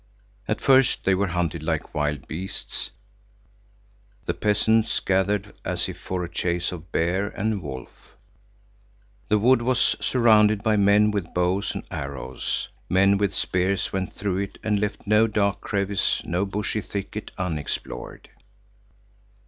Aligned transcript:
At 0.47 0.61
first 0.61 1.05
they 1.05 1.13
were 1.13 1.27
hunted 1.27 1.61
like 1.61 1.93
wild 1.93 2.27
beasts. 2.27 2.89
The 4.25 4.33
peasants 4.33 4.99
gathered 4.99 5.53
as 5.63 5.87
if 5.87 5.99
for 5.99 6.23
a 6.23 6.27
chase 6.27 6.71
of 6.71 6.91
bear 6.91 7.39
or 7.39 7.57
wolf. 7.59 8.15
The 9.27 9.37
wood 9.37 9.61
was 9.61 9.95
surrounded 10.03 10.63
by 10.63 10.75
men 10.75 11.11
with 11.11 11.31
bows 11.35 11.75
and 11.75 11.83
arrows. 11.91 12.67
Men 12.89 13.19
with 13.19 13.35
spears 13.35 13.93
went 13.93 14.13
through 14.13 14.39
it 14.39 14.57
and 14.63 14.79
left 14.79 15.05
no 15.05 15.27
dark 15.27 15.61
crevice, 15.61 16.23
no 16.25 16.47
bushy 16.47 16.81
thicket 16.81 17.29
unexplored. 17.37 18.27